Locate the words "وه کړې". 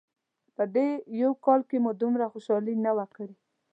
2.97-3.35